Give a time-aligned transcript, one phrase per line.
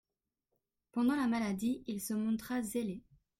[0.93, 3.03] Pendant la maladie, il se montra zélé.